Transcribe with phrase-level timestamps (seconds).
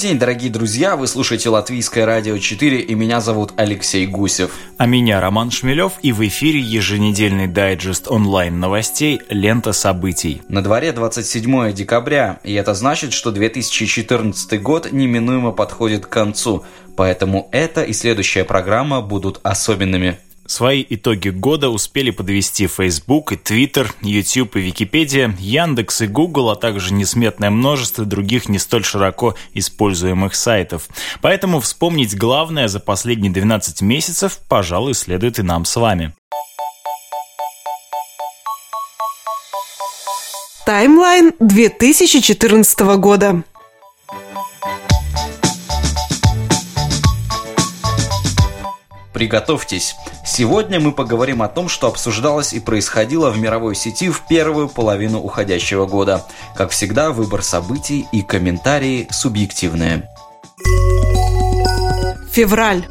[0.00, 0.96] День, дорогие друзья!
[0.96, 4.50] Вы слушаете Латвийское радио 4 и меня зовут Алексей Гусев.
[4.78, 10.40] А меня Роман Шмелев и в эфире еженедельный дайджест онлайн новостей «Лента событий».
[10.48, 16.64] На дворе 27 декабря, и это значит, что 2014 год неминуемо подходит к концу,
[16.96, 20.18] поэтому эта и следующая программа будут особенными.
[20.50, 26.56] Свои итоги года успели подвести Facebook и Twitter, YouTube и Википедия, Яндекс и Google, а
[26.56, 30.88] также несметное множество других не столь широко используемых сайтов.
[31.20, 36.14] Поэтому вспомнить главное за последние 12 месяцев, пожалуй, следует и нам с вами.
[40.66, 43.44] Таймлайн 2014 года.
[49.20, 49.96] Приготовьтесь.
[50.24, 55.20] Сегодня мы поговорим о том, что обсуждалось и происходило в мировой сети в первую половину
[55.20, 56.24] уходящего года.
[56.54, 60.08] Как всегда, выбор событий и комментарии субъективные.
[62.32, 62.86] Февраль.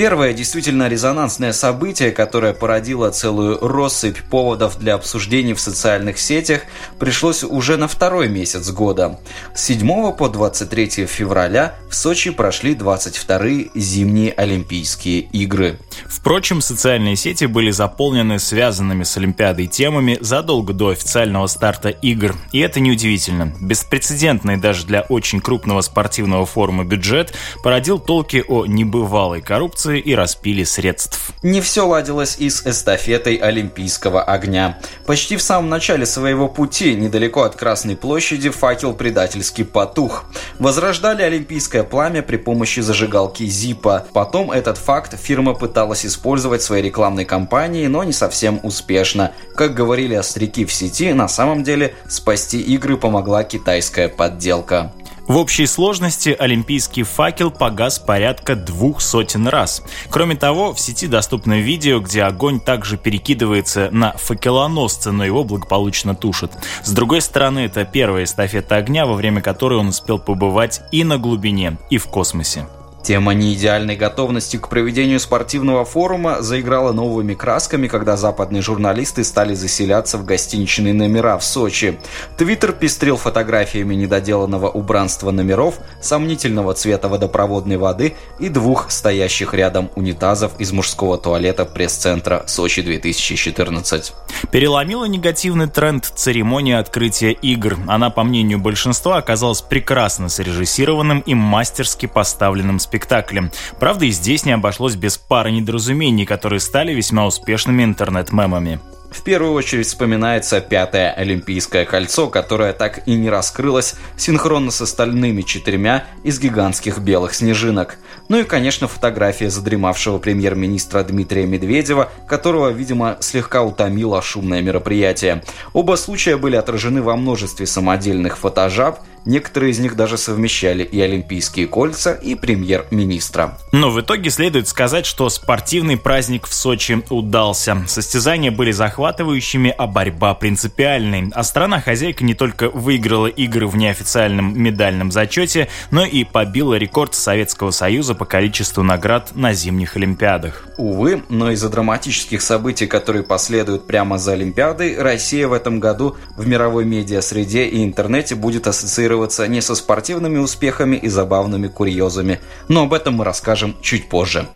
[0.00, 6.62] Первое действительно резонансное событие, которое породило целую россыпь поводов для обсуждений в социальных сетях,
[6.98, 9.20] пришлось уже на второй месяц года.
[9.54, 15.78] С 7 по 23 февраля в Сочи прошли 22-е зимние Олимпийские игры.
[16.06, 22.34] Впрочем, социальные сети были заполнены связанными с Олимпиадой темами задолго до официального старта игр.
[22.52, 23.52] И это неудивительно.
[23.60, 30.14] Беспрецедентный даже для очень крупного спортивного форума бюджет породил толки о небывалой коррупции коррупции и
[30.14, 31.32] распили средств.
[31.42, 34.78] Не все ладилось и с эстафетой Олимпийского огня.
[35.06, 40.24] Почти в самом начале своего пути, недалеко от Красной площади, факел предательски потух.
[40.58, 44.06] Возрождали Олимпийское пламя при помощи зажигалки Зипа.
[44.12, 49.32] Потом этот факт фирма пыталась использовать в своей рекламной кампании, но не совсем успешно.
[49.56, 54.92] Как говорили остряки в сети, на самом деле спасти игры помогла китайская подделка.
[55.30, 59.80] В общей сложности олимпийский факел погас порядка двух сотен раз.
[60.10, 66.16] Кроме того, в сети доступно видео, где огонь также перекидывается на факелоносца, но его благополучно
[66.16, 66.50] тушат.
[66.82, 71.16] С другой стороны, это первая эстафета огня, во время которой он успел побывать и на
[71.16, 72.66] глубине, и в космосе.
[73.02, 80.18] Тема неидеальной готовности к проведению спортивного форума заиграла новыми красками, когда западные журналисты стали заселяться
[80.18, 81.98] в гостиничные номера в Сочи.
[82.36, 90.52] Твиттер пестрил фотографиями недоделанного убранства номеров, сомнительного цвета водопроводной воды и двух стоящих рядом унитазов
[90.60, 94.12] из мужского туалета пресс-центра Сочи 2014.
[94.52, 97.78] Переломила негативный тренд церемония открытия игр.
[97.88, 103.52] Она, по мнению большинства, оказалась прекрасно срежиссированным и мастерски поставленным спектаклем спектакле.
[103.78, 108.80] Правда, и здесь не обошлось без пары недоразумений, которые стали весьма успешными интернет-мемами.
[109.10, 115.42] В первую очередь вспоминается пятое Олимпийское кольцо, которое так и не раскрылось синхронно с остальными
[115.42, 117.98] четырьмя из гигантских белых снежинок.
[118.30, 125.42] Ну и, конечно, фотография задремавшего премьер-министра Дмитрия Медведева, которого, видимо, слегка утомило шумное мероприятие.
[125.72, 131.66] Оба случая были отражены во множестве самодельных фотожаб, Некоторые из них даже совмещали и Олимпийские
[131.66, 133.58] кольца, и премьер-министра.
[133.72, 137.84] Но в итоге следует сказать, что спортивный праздник в Сочи удался.
[137.86, 141.30] Состязания были захватывающими, а борьба принципиальной.
[141.34, 147.72] А страна-хозяйка не только выиграла игры в неофициальном медальном зачете, но и побила рекорд Советского
[147.72, 150.66] Союза по количеству наград на зимних Олимпиадах.
[150.76, 156.46] Увы, но из-за драматических событий, которые последуют прямо за Олимпиадой, Россия в этом году в
[156.46, 162.40] мировой медиа-среде и интернете будет ассоциироваться ассоциироваться не со спортивными успехами и забавными курьезами.
[162.68, 164.48] Но об этом мы расскажем чуть позже.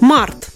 [0.00, 0.50] Март.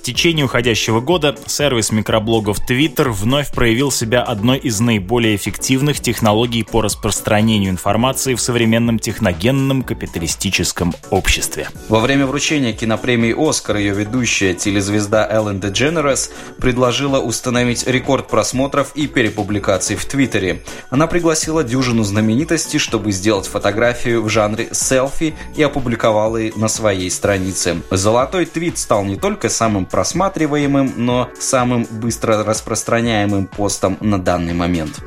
[0.00, 6.62] В течение уходящего года сервис микроблогов Twitter вновь проявил себя одной из наиболее эффективных технологий
[6.62, 11.68] по распространению информации в современном техногенном капиталистическом обществе.
[11.90, 19.06] Во время вручения кинопремии «Оскар» ее ведущая телезвезда Эллен Дедженерес предложила установить рекорд просмотров и
[19.06, 20.62] перепубликаций в Твиттере.
[20.88, 27.10] Она пригласила дюжину знаменитостей, чтобы сделать фотографию в жанре селфи и опубликовала ее на своей
[27.10, 27.82] странице.
[27.90, 35.00] Золотой твит стал не только самым просматриваемым, но самым быстро распространяемым постом на данный момент.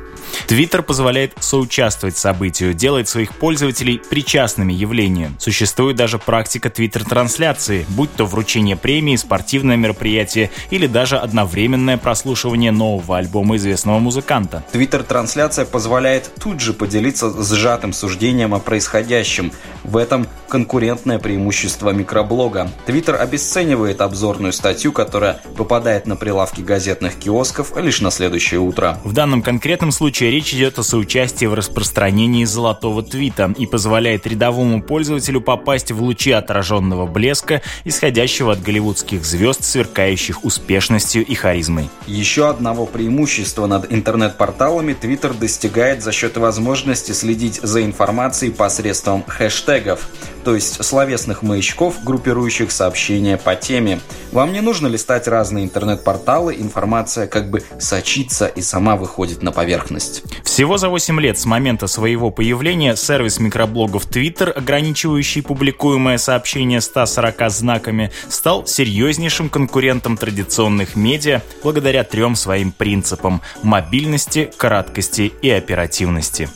[0.46, 5.32] Твиттер позволяет соучаствовать событию, делает своих пользователей причастными явлению.
[5.38, 13.18] Существует даже практика твиттер-трансляции, будь то вручение премии, спортивное мероприятие или даже одновременное прослушивание нового
[13.18, 14.64] альбома известного музыканта.
[14.72, 19.52] Твиттер-трансляция позволяет тут же поделиться сжатым суждением о происходящем.
[19.82, 22.70] В этом конкурентное преимущество микроблога.
[22.86, 29.00] Твиттер обесценивает обзорную статью, которая попадает на прилавки газетных киосков лишь на следующее утро.
[29.02, 34.80] В данном конкретном случае речь идет о соучастии в распространении золотого твита и позволяет рядовому
[34.80, 41.90] пользователю попасть в лучи отраженного блеска, исходящего от голливудских звезд, сверкающих успешностью и харизмой.
[42.06, 50.08] Еще одного преимущества над интернет-порталами Твиттер достигает за счет возможности следить за информацией посредством хэштегов
[50.44, 54.00] то есть словесных маячков, группирующих сообщения по теме.
[54.30, 60.22] Вам не нужно листать разные интернет-порталы, информация как бы сочится и сама выходит на поверхность.
[60.44, 67.50] Всего за 8 лет с момента своего появления сервис микроблогов Twitter, ограничивающий публикуемое сообщение 140
[67.50, 76.48] знаками, стал серьезнейшим конкурентом традиционных медиа благодаря трем своим принципам– мобильности, краткости и оперативности.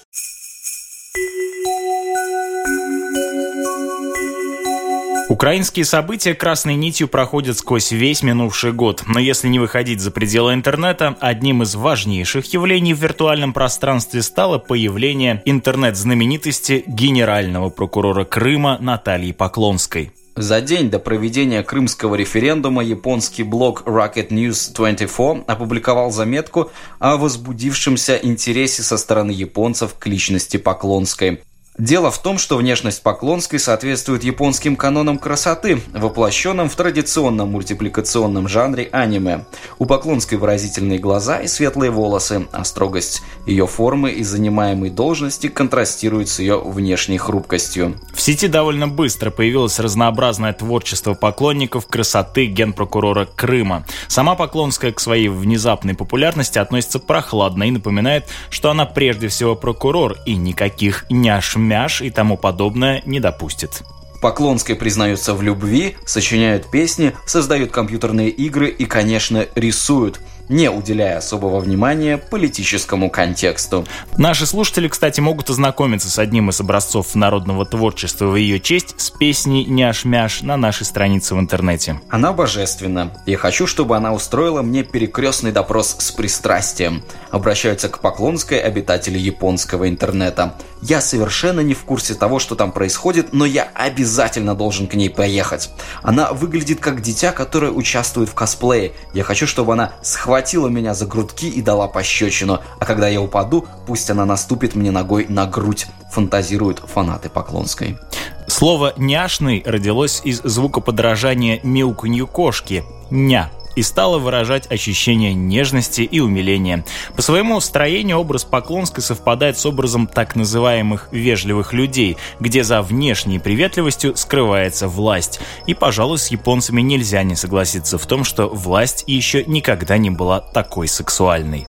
[5.38, 10.52] Украинские события красной нитью проходят сквозь весь минувший год, но если не выходить за пределы
[10.52, 19.30] интернета, одним из важнейших явлений в виртуальном пространстве стало появление интернет-знаменитости генерального прокурора Крыма Натальи
[19.30, 20.10] Поклонской.
[20.34, 28.16] За день до проведения крымского референдума японский блог Rocket News 24 опубликовал заметку о возбудившемся
[28.16, 31.42] интересе со стороны японцев к личности Поклонской.
[31.78, 38.88] Дело в том, что внешность Поклонской соответствует японским канонам красоты, воплощенным в традиционном мультипликационном жанре
[38.90, 39.44] аниме.
[39.78, 46.28] У Поклонской выразительные глаза и светлые волосы, а строгость ее формы и занимаемой должности контрастирует
[46.28, 47.94] с ее внешней хрупкостью.
[48.12, 53.86] В сети довольно быстро появилось разнообразное творчество поклонников красоты генпрокурора Крыма.
[54.08, 60.16] Сама Поклонская к своей внезапной популярности относится прохладно и напоминает, что она прежде всего прокурор
[60.26, 63.82] и никаких няш мяш и тому подобное не допустит.
[64.20, 71.60] Поклонской признаются в любви, сочиняют песни, создают компьютерные игры и, конечно, рисуют– не уделяя особого
[71.60, 73.86] внимания политическому контексту.
[74.16, 79.10] Наши слушатели, кстати, могут ознакомиться с одним из образцов народного творчества в ее честь с
[79.10, 82.00] песней «Няш-мяш» на нашей странице в интернете.
[82.08, 83.12] Она божественна.
[83.26, 87.02] Я хочу, чтобы она устроила мне перекрестный допрос с пристрастием.
[87.30, 90.54] Обращаются к Поклонской обитатели японского интернета.
[90.80, 95.10] Я совершенно не в курсе того, что там происходит, но я обязательно должен к ней
[95.10, 95.70] поехать.
[96.02, 98.92] Она выглядит как дитя, которое участвует в косплее.
[99.12, 100.37] Я хочу, чтобы она схватила
[100.68, 105.26] меня за грудки и дала пощечину, а когда я упаду, пусть она наступит мне ногой
[105.28, 107.98] на грудь, фантазируют фанаты Поклонской.
[108.46, 116.84] Слово «няшный» родилось из звукоподражания мяуканью кошки «ня», и стала выражать ощущение нежности и умиления.
[117.14, 123.38] По своему строению образ Поклонской совпадает с образом так называемых «вежливых людей», где за внешней
[123.38, 125.38] приветливостью скрывается власть.
[125.68, 130.40] И, пожалуй, с японцами нельзя не согласиться в том, что власть еще никогда не была
[130.40, 131.68] такой сексуальной.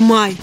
[0.00, 0.36] Май.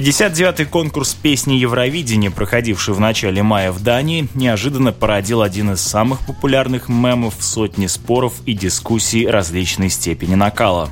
[0.00, 6.20] 59-й конкурс песни Евровидения, проходивший в начале мая в Дании, неожиданно породил один из самых
[6.20, 10.88] популярных мемов в сотни споров и дискуссий различной степени накала.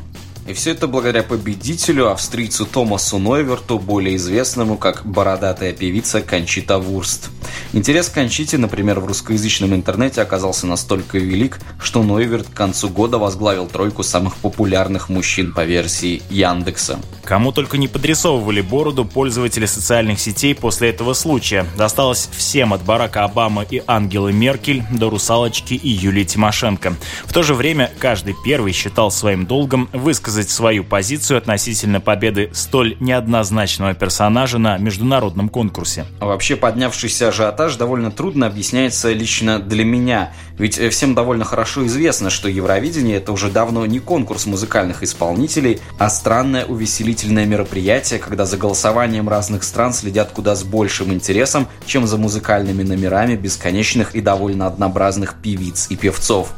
[0.47, 7.31] И все это благодаря победителю, австрийцу Томасу Нойверту, более известному как бородатая певица Кончита Вурст.
[7.73, 13.19] Интерес к Кончите, например, в русскоязычном интернете оказался настолько велик, что Нойверт к концу года
[13.19, 16.99] возглавил тройку самых популярных мужчин по версии Яндекса.
[17.25, 21.67] Кому только не подрисовывали бороду пользователи социальных сетей после этого случая.
[21.77, 26.95] Досталось всем от Барака Обамы и Ангелы Меркель до Русалочки и Юлии Тимошенко.
[27.27, 32.97] В то же время каждый первый считал своим долгом высказать свою позицию относительно победы столь
[33.01, 36.07] неоднозначного персонажа на международном конкурсе.
[36.21, 42.49] Вообще поднявшийся ажиотаж довольно трудно объясняется лично для меня, ведь всем довольно хорошо известно, что
[42.49, 49.29] Евровидение это уже давно не конкурс музыкальных исполнителей, а странное увеселительное мероприятие, когда за голосованием
[49.29, 55.37] разных стран следят куда с большим интересом, чем за музыкальными номерами бесконечных и довольно однообразных
[55.43, 56.53] певиц и певцов.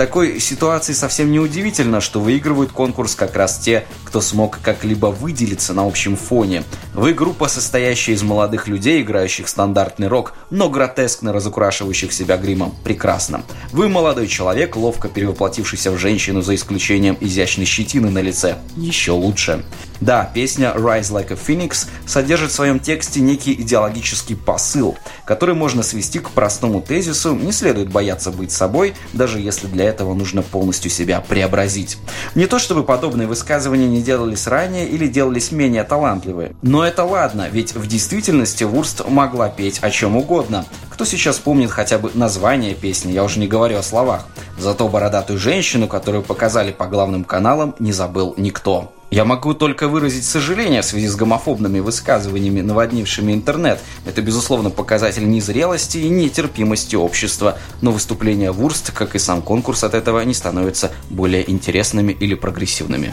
[0.00, 5.74] Такой ситуации совсем не удивительно, что выигрывают конкурс как раз те, кто смог как-либо выделиться
[5.74, 6.64] на общем фоне.
[6.94, 12.74] Вы группа, состоящая из молодых людей, играющих стандартный рок, но гротескно разукрашивающих себя гримом.
[12.82, 13.42] Прекрасно.
[13.72, 18.56] Вы молодой человек, ловко перевоплотившийся в женщину за исключением изящной щетины на лице.
[18.78, 19.62] Еще лучше.
[20.00, 25.82] Да, песня «Rise Like a Phoenix» содержит в своем тексте некий идеологический посыл, который можно
[25.82, 30.90] свести к простому тезису «не следует бояться быть собой, даже если для этого нужно полностью
[30.90, 31.98] себя преобразить».
[32.34, 37.48] Не то чтобы подобные высказывания не делались ранее или делались менее талантливые, но это ладно,
[37.50, 40.64] ведь в действительности Вурст могла петь о чем угодно.
[40.88, 44.26] Кто сейчас помнит хотя бы название песни, я уже не говорю о словах.
[44.58, 48.92] Зато бородатую женщину, которую показали по главным каналам, не забыл никто.
[49.10, 53.80] Я могу только выразить сожаление в связи с гомофобными высказываниями, наводнившими интернет.
[54.06, 57.58] Это, безусловно, показатель незрелости и нетерпимости общества.
[57.80, 63.12] Но выступления Вурст, как и сам конкурс от этого, не становятся более интересными или прогрессивными.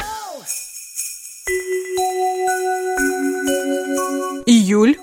[4.46, 4.98] Июль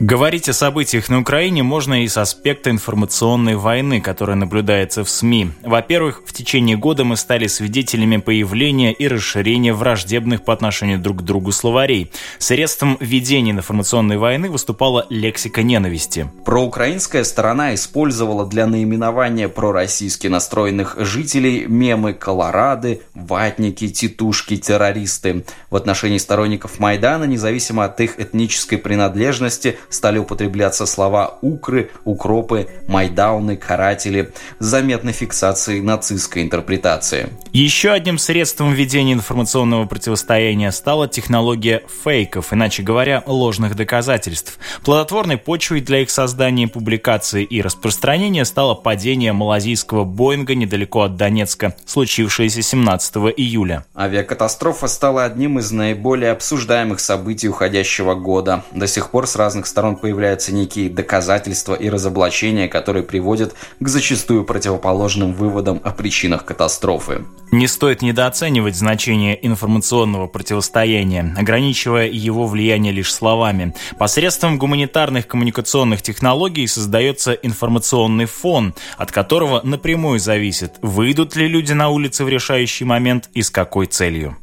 [0.00, 5.52] Говорить о событиях на Украине можно и с аспекта информационной войны, которая наблюдается в СМИ.
[5.62, 11.22] Во-первых, в течение года мы стали свидетелями появления и расширения враждебных по отношению друг к
[11.22, 12.10] другу словарей.
[12.38, 16.28] Средством ведения информационной войны выступала лексика ненависти.
[16.44, 25.44] Проукраинская сторона использовала для наименования пророссийски настроенных жителей мемы «колорады», «ватники», «титушки», «террористы».
[25.70, 33.56] В отношении сторонников Майдана, независимо от их этнической принадлежности, стали употребляться слова «укры», «укропы», «майдауны»,
[33.56, 37.28] «каратели» с заметной фиксацией нацистской интерпретации.
[37.52, 44.58] Еще одним средством ведения информационного противостояния стала технология фейков, иначе говоря, ложных доказательств.
[44.84, 51.74] Плодотворной почвой для их создания, публикации и распространения стало падение малазийского Боинга недалеко от Донецка,
[51.86, 53.84] случившееся 17 июля.
[53.96, 58.64] Авиакатастрофа стала одним из наиболее обсуждаемых событий уходящего года.
[58.72, 64.44] До сих пор с разных сторон появляются некие доказательства и разоблачения, которые приводят к зачастую
[64.44, 67.24] противоположным выводам о причинах катастрофы.
[67.50, 73.74] Не стоит недооценивать значение информационного противостояния, ограничивая его влияние лишь словами.
[73.98, 81.88] Посредством гуманитарных коммуникационных технологий создается информационный фон, от которого напрямую зависит, выйдут ли люди на
[81.88, 84.36] улицы в решающий момент и с какой целью.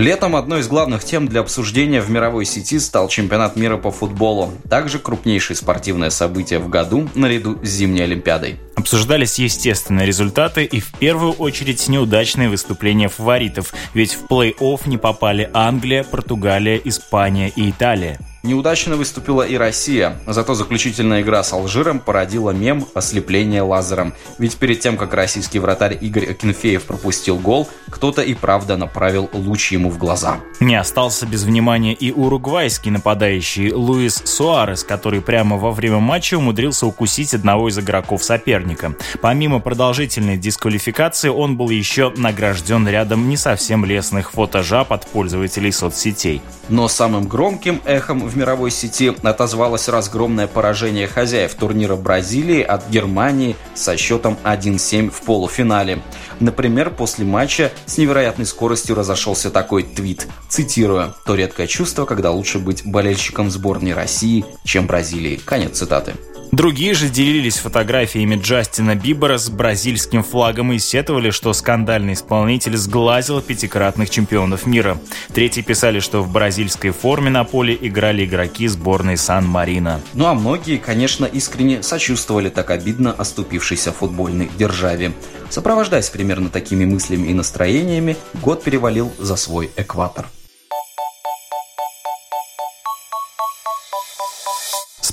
[0.00, 4.54] Летом одной из главных тем для обсуждения в мировой сети стал чемпионат мира по футболу.
[4.70, 8.58] Также крупнейшее спортивное событие в году наряду с зимней Олимпиадой.
[8.76, 15.50] Обсуждались естественные результаты и в первую очередь неудачные выступления фаворитов, ведь в плей-офф не попали
[15.52, 18.18] Англия, Португалия, Испания и Италия.
[18.42, 24.14] Неудачно выступила и Россия, зато заключительная игра с Алжиром породила мем «Ослепление лазером».
[24.38, 29.72] Ведь перед тем, как российский вратарь Игорь Акинфеев пропустил гол, кто-то и правда направил луч
[29.72, 30.40] ему в глаза.
[30.58, 36.86] Не остался без внимания и уругвайский нападающий Луис Суарес, который прямо во время матча умудрился
[36.86, 38.94] укусить одного из игроков соперника.
[39.20, 46.40] Помимо продолжительной дисквалификации, он был еще награжден рядом не совсем лестных фотожаб от пользователей соцсетей.
[46.70, 53.56] Но самым громким эхом в мировой сети отозвалось разгромное поражение хозяев турнира Бразилии от Германии
[53.74, 56.02] со счетом 1-7 в полуфинале.
[56.38, 62.58] Например, после матча с невероятной скоростью разошелся такой твит, цитирую, «То редкое чувство, когда лучше
[62.58, 65.40] быть болельщиком сборной России, чем Бразилии».
[65.44, 66.14] Конец цитаты.
[66.52, 73.40] Другие же делились фотографиями Джастина Бибера с бразильским флагом и сетовали, что скандальный исполнитель сглазил
[73.40, 74.98] пятикратных чемпионов мира.
[75.32, 80.00] Третьи писали, что в бразильской форме на поле играли игроки сборной Сан-Марино.
[80.14, 85.12] Ну а многие, конечно, искренне сочувствовали так обидно оступившейся футбольной державе.
[85.50, 90.26] Сопровождаясь примерно такими мыслями и настроениями, год перевалил за свой экватор.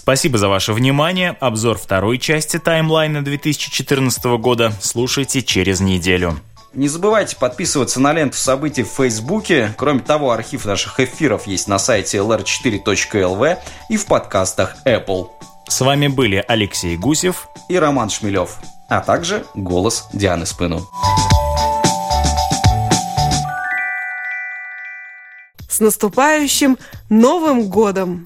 [0.08, 1.36] Спасибо за ваше внимание.
[1.42, 6.40] Обзор второй части таймлайна 2014 года слушайте через неделю.
[6.74, 9.74] Не забывайте подписываться на ленту событий в Фейсбуке.
[9.76, 13.58] Кроме того, архив наших эфиров есть на сайте lr4.lv
[13.90, 15.28] и в подкастах Apple.
[15.68, 20.88] С вами были Алексей Гусев и Роман Шмелев, а также голос Дианы Спыну.
[25.68, 26.78] С наступающим
[27.10, 28.26] Новым годом!